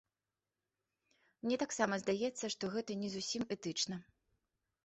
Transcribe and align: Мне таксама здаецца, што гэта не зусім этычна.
Мне 1.43 1.59
таксама 1.63 1.93
здаецца, 2.05 2.45
што 2.57 2.71
гэта 2.77 2.91
не 3.03 3.09
зусім 3.17 3.41
этычна. 3.59 3.95